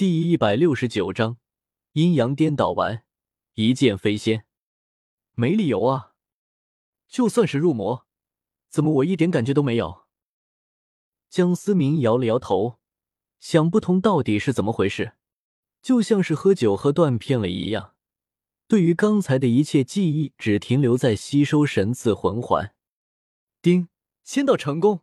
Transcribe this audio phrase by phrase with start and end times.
[0.00, 1.36] 第一百六十九章
[1.92, 3.04] 阴阳颠倒丸，
[3.52, 4.46] 一剑飞仙。
[5.34, 6.14] 没理由啊！
[7.06, 8.06] 就算是入魔，
[8.70, 10.06] 怎么我一点感觉都没有？
[11.28, 12.78] 江思明摇了摇头，
[13.40, 15.18] 想不通到底是怎么回事，
[15.82, 17.94] 就像是喝酒喝断片了一样。
[18.66, 22.74] 对于刚才的一切记忆，只停留在吸收神赐魂环。
[23.60, 23.90] 丁，
[24.24, 25.02] 签到成功，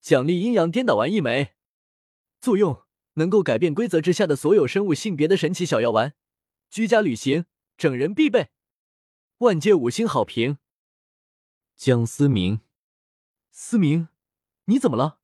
[0.00, 1.52] 奖励阴阳颠倒丸一枚，
[2.40, 2.84] 作用
[3.18, 6.14] 能够改变规则之下的所有生物性别的神奇小药丸，
[6.70, 7.44] 居家旅行
[7.76, 8.48] 整人必备，
[9.38, 10.58] 万界五星好评。
[11.76, 12.60] 江思明，
[13.50, 14.08] 思明，
[14.64, 15.18] 你怎么了？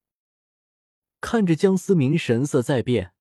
[1.20, 3.14] 看着江思明神色在变，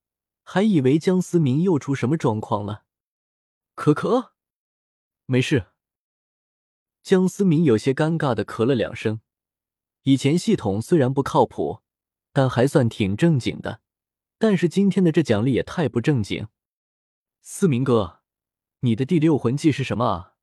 [0.44, 2.84] 还以为江思明又出什么状况了。
[3.76, 4.32] 咳咳，
[5.26, 5.68] 没事。
[7.02, 9.22] 江思明有些尴尬的咳了两声。
[10.04, 11.82] 以前系统虽然不靠谱，
[12.32, 13.83] 但还算挺正经的。
[14.44, 16.50] 但是今天的这奖励也太不正经。
[17.40, 18.20] 思明哥，
[18.82, 20.34] 你的第六魂技是什么啊？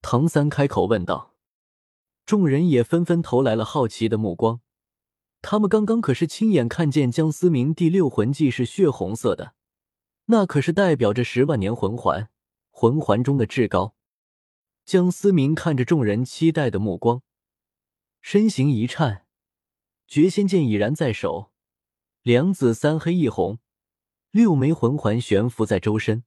[0.00, 1.34] 唐三开口问道。
[2.24, 4.60] 众人也纷纷投来了好奇的目光。
[5.42, 9.54] 他们刚刚可是亲眼看见江思明第六魂技是血红色的。
[10.26, 12.30] 那可是代表着十万年魂环，
[12.70, 13.96] 魂环中的至高。
[14.84, 17.22] 江思明看着众人期待的目光，
[18.20, 19.26] 身形一颤，
[20.06, 21.50] 绝仙剑已然在手，
[22.24, 23.58] 两紫三黑一红，
[24.30, 26.24] 六枚魂环悬浮在周身。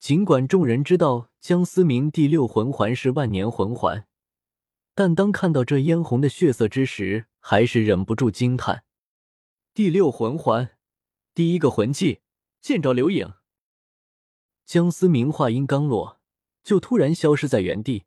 [0.00, 4.08] 尽管众人知道江思明第六魂环是万年魂环，
[4.96, 8.82] 但当看到这嫣红的血色之时，还是忍不住惊叹：
[9.72, 10.76] 第六魂环，
[11.32, 12.22] 第一个魂技。
[12.60, 13.34] 剑招流影，
[14.64, 16.20] 江思明话音刚落，
[16.64, 18.06] 就突然消失在原地，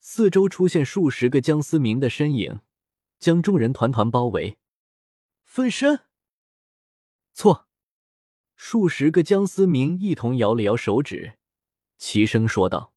[0.00, 2.62] 四周出现数十个江思明的身影，
[3.20, 4.58] 将众人团团包围。
[5.44, 6.00] 分身？
[7.36, 7.68] 错！
[8.54, 11.36] 数十个江思明一同摇了摇手指，
[11.98, 12.94] 齐声说道：“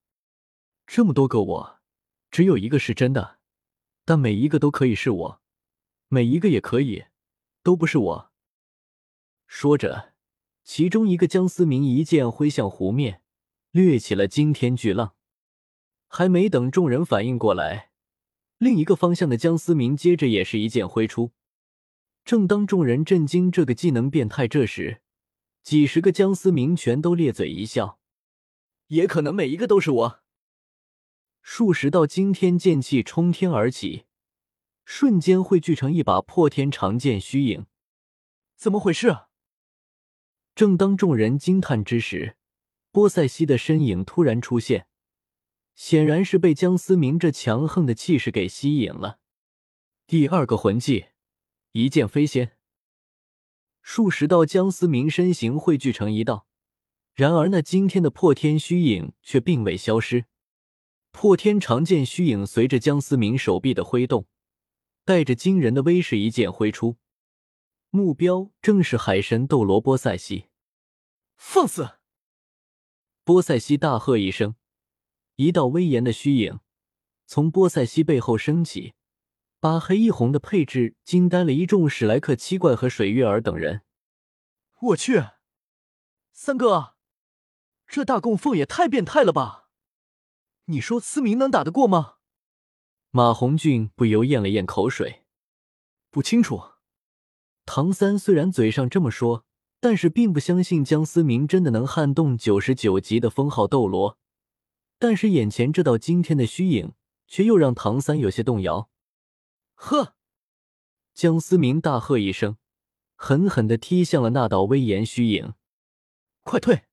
[0.88, 1.80] 这么多个我，
[2.32, 3.40] 只有一个是真的，
[4.06, 5.42] 但每一个都可以是我，
[6.08, 7.08] 每一个也可以，
[7.64, 8.32] 都不是我。”
[9.46, 10.14] 说着。
[10.64, 13.24] 其中一个江思明一剑挥向湖面，
[13.72, 15.16] 掠起了惊天巨浪。
[16.08, 17.92] 还没等众人反应过来，
[18.58, 21.34] 另一个方向的江思明接着也是一剑挥出。
[22.30, 25.02] 正当众人震惊这个技能变态，这时
[25.64, 28.00] 几十个江思明全都咧嘴一笑。
[28.90, 30.20] 也可能每一个都是我。
[31.42, 34.06] 数十道惊天剑气冲天而起，
[34.86, 37.66] 瞬间汇聚成一把破天长剑虚影。
[38.56, 39.22] 怎么回事？
[40.54, 42.38] 正当众人惊叹之时，
[42.92, 44.86] 波塞西的身影突然出现，
[45.74, 49.18] 显然是被江思明这强横的气势给吸引了。
[50.06, 51.08] 第二个魂技，
[51.72, 52.58] 一剑飞仙。
[53.82, 56.48] 数十道江思明身形汇聚成一道，
[57.14, 60.26] 然而那惊天的破天虚影却并未消失。
[61.12, 64.28] 破天长剑虚影随着江思明手臂的挥动，
[65.04, 66.98] 带着惊人的威势，一剑挥出，
[67.90, 70.46] 目标正是海神斗罗波塞西。
[71.36, 71.98] 放肆！
[73.24, 74.56] 波塞西大喝一声，
[75.36, 76.60] 一道威严的虚影
[77.26, 78.94] 从波塞西背后升起，
[79.60, 83.82] 八黑一红的配置惊呆了一众史莱克七怪和水月儿等人。
[84.80, 85.24] 我去，
[86.32, 86.96] 三哥，
[87.86, 89.70] 这大供奉也太变态了吧！
[90.66, 92.16] 你说思明能打得过吗？
[93.12, 95.24] 马红俊不由咽了咽口水，
[96.10, 96.62] 不清楚。
[97.66, 99.46] 唐三虽然嘴上这么说。
[99.82, 104.18] 但是并不相信江思明真的能撼动九十九级的封号斗罗，
[104.98, 106.92] 但是眼前这道惊天的虚影
[107.28, 108.90] 却又让唐三有些动摇。
[109.82, 110.14] 呵！
[111.14, 112.58] 江思明大喝一声，
[113.16, 115.54] 狠狠的踢向了那道威严虚影。
[116.42, 116.84] 快退！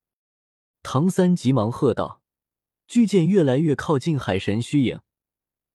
[0.85, 2.23] 唐三急忙喝道。
[2.87, 5.01] 巨剑越来越靠近海神虚影，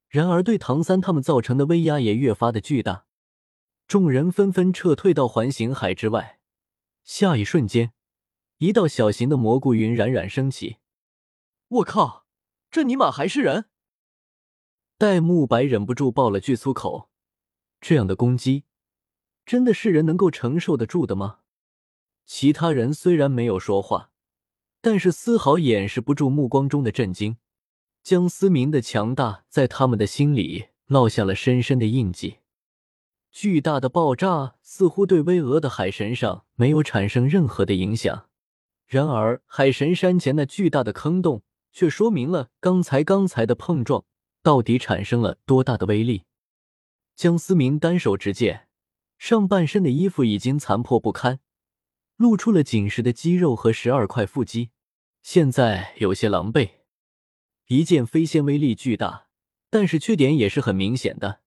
[0.07, 3.05] 然而对唐三他们造成的威压也越发的巨大，
[3.85, 6.39] 众人纷纷撤退到环形海之外。
[7.03, 7.91] 下一瞬间，
[8.59, 10.77] 一道小型的蘑菇云冉冉升起。
[11.67, 12.25] 我靠，
[12.71, 13.70] 这尼玛还是人！
[15.01, 17.09] 戴沐白忍不住爆了句粗口。
[17.79, 18.65] 这样的攻击，
[19.47, 21.39] 真的是人能够承受得住的吗？
[22.27, 24.11] 其他人虽然没有说话，
[24.79, 27.37] 但是丝毫掩饰不住目光中的震惊。
[28.03, 32.37] 江思明的强大在他们的心里烙下了深深的印记。
[33.31, 38.27] 巨大的爆炸似乎对巍峨的海神上没有产生任何的影响，
[38.85, 44.05] 然而海神山前那巨大的坑洞却说明了刚才刚才的碰撞
[44.43, 46.23] 到底产生了多大的威力。
[47.15, 48.67] 江思明单手执剑，
[49.17, 51.39] 上半身的衣服已经残破不堪，
[52.15, 54.71] 露出了紧实的肌肉和十二块腹肌，
[55.21, 56.71] 现在有些狼狈。
[57.67, 59.27] 一剑飞仙威力巨大，
[59.69, 61.41] 但是缺点也是很明显的，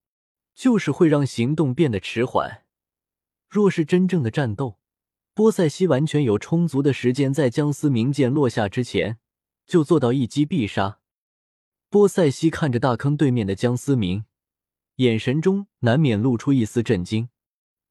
[0.55, 2.64] 就是会让行动变得迟缓。
[3.49, 4.79] 若是真正的战斗，
[5.35, 9.19] 波塞西完全有充足的时间在江思明剑落下之前
[9.67, 11.00] 就做到一击必杀。
[11.94, 14.25] 波塞西看着大坑对面的江思明，
[14.96, 17.29] 眼神中难免露出一丝震惊。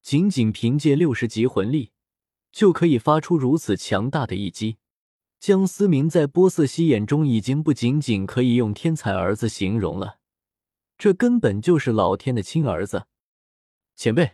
[0.02, 1.94] 仅仅凭借六十级魂力，
[2.52, 4.76] 就可以发出如此强大的一击。
[5.40, 10.18] 江思明在波塞西眼中已经不仅仅可以用天才儿子形容了，
[10.98, 13.06] 这根本就是老天的亲儿子。
[13.96, 14.34] 前辈，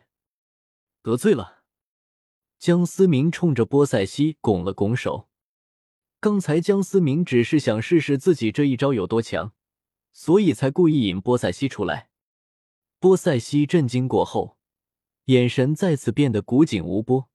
[1.03, 1.65] 得罪了。
[2.57, 5.29] 江思明冲着波塞西拱了拱手。
[6.19, 9.53] 刚才江思明只是想试试自己这一招有多强。
[10.19, 12.09] 所以才故意引波塞西出来。
[12.99, 14.57] 波塞西震惊过后，
[15.27, 17.29] 眼神再次变得古井无波，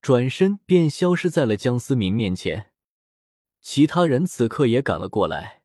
[0.00, 2.70] 转身便消失在了江思明面前。
[3.60, 5.60] 其他人此刻也赶了过来，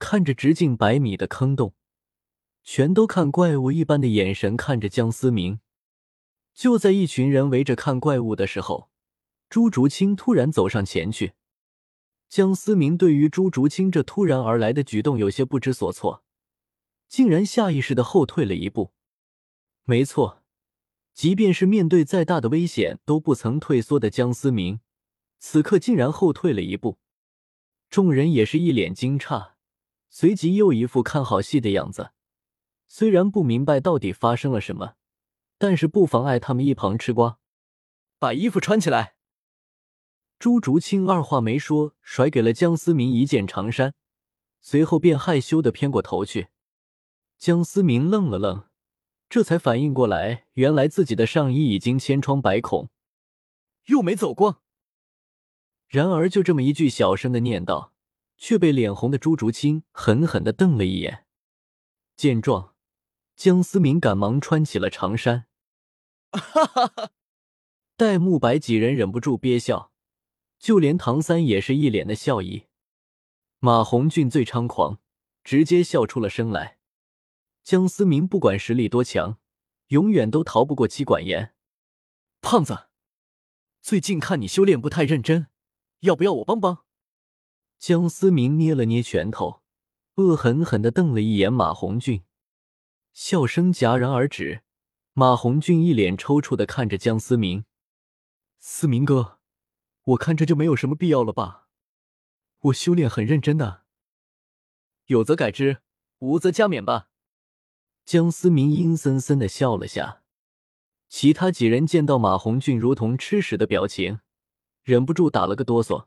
[0.00, 1.74] 看着直径百米的坑洞，
[2.64, 5.60] 全都看怪物一般的眼神看着江思明。
[6.52, 8.90] 就在一群人围着看怪物的时候，
[9.48, 11.34] 朱竹清突然走上前去。
[12.34, 16.24] 江思明对于朱竹清这突然而来的举动有些不知所措，
[17.06, 18.92] 竟然下意识的后退了一步。
[19.84, 20.42] 没错，
[21.12, 24.80] 即便是面对再大的危险都不曾退缩的江思明，
[25.38, 26.98] 此刻竟然后退了一步。
[27.88, 29.52] 众人也是一脸惊诧，
[30.10, 32.10] 随即又一副看好戏的样子。
[32.88, 34.94] 虽然不明白到底发生了什么，
[35.56, 37.38] 但是不妨碍他们一旁吃瓜。
[38.18, 39.13] 把衣服穿起来。
[40.44, 43.94] 朱竹清二话没说，甩给了江思明一件长衫，
[44.60, 46.48] 随后便害羞的偏过头去。
[47.38, 48.68] 江思明愣了愣，
[49.30, 52.90] 这才反应过来，原来自己的上衣已经千疮百孔，
[53.86, 54.60] 又没走光。
[55.88, 57.92] 然而，就这么一句小声的念叨，
[58.36, 61.24] 却被脸红的朱竹清狠狠的瞪了一眼。
[62.16, 62.74] 见状，
[63.34, 65.46] 江思明赶忙穿起了长衫。
[66.32, 67.12] 哈哈哈！
[67.96, 69.93] 戴沐白几人忍不住憋笑。
[70.64, 72.64] 就连唐三也是一脸的笑意，
[73.58, 74.98] 马红俊最猖狂，
[75.42, 76.78] 直接笑出了声来。
[77.62, 79.38] 江思明不管实力多强，
[79.88, 81.52] 永远都逃不过妻管严。
[82.40, 82.86] 胖子，
[83.82, 85.48] 最近看你修炼不太认真，
[86.00, 86.86] 要不要我帮帮？
[87.78, 89.60] 江思明捏了捏拳头，
[90.14, 92.24] 恶狠狠地瞪了一眼马红俊，
[93.12, 94.62] 笑声戛然而止。
[95.12, 97.66] 马红俊一脸抽搐的看着江思明，
[98.58, 99.40] 思明哥。
[100.04, 101.68] 我看这就没有什么必要了吧？
[102.60, 103.84] 我修炼很认真的，
[105.06, 105.82] 有则改之，
[106.18, 107.08] 无则加勉吧。
[108.04, 110.22] 江思明阴森森的笑了下，
[111.08, 114.20] 其他几人见到马红俊如同吃屎的表情，
[114.82, 116.06] 忍不住打了个哆嗦。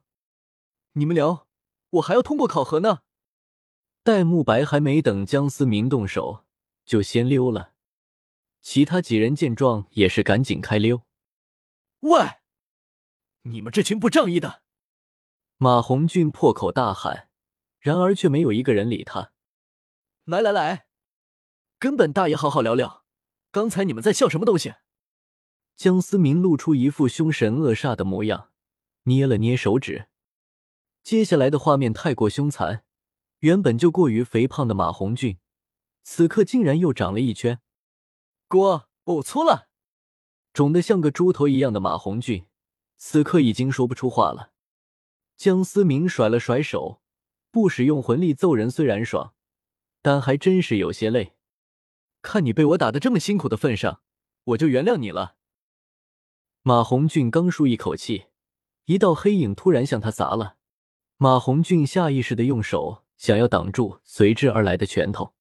[0.94, 1.48] 你们聊，
[1.90, 3.02] 我还要通过考核呢。
[4.04, 6.46] 戴沐白还没等江思明动手，
[6.86, 7.74] 就先溜了。
[8.62, 11.02] 其他几人见状也是赶紧开溜。
[12.02, 12.37] 喂！
[13.50, 14.62] 你们这群不仗义的！
[15.58, 17.30] 马红俊破口大喊，
[17.80, 19.32] 然而却没有一个人理他。
[20.26, 20.88] 来来来，
[21.80, 23.06] 跟本大爷好好聊聊，
[23.52, 24.76] 刚才你们在笑什么东西？
[25.76, 28.52] 江思明露出一副凶神恶煞的模样，
[29.04, 30.10] 捏了捏手指。
[31.04, 32.84] 接下来的画面太过凶残，
[33.40, 35.40] 原本就过于肥胖的马红俊，
[36.04, 37.62] 此刻竟然又长了一圈。
[38.50, 39.70] 锅我错了，
[40.52, 42.48] 肿得像个猪头一样的马红俊。
[42.98, 44.52] 此刻已经说不出话了。
[45.38, 47.02] 江思明甩了甩手，
[47.52, 49.34] 不使用魂力揍人虽然爽，
[50.02, 51.36] 但还真是有些累。
[52.22, 54.02] 看你被我打的这么辛苦的份上，
[54.44, 55.36] 我就原谅你了。
[56.64, 58.26] 马红俊刚舒一口气，
[58.86, 60.58] 一道黑影突然向他砸了。
[61.18, 65.37] 马红俊下意识的用手想要挡住随之而来的拳头。